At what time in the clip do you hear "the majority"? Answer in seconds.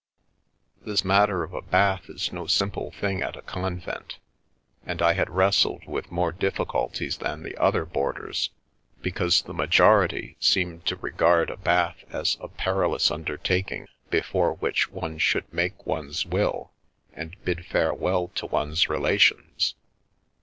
9.43-10.37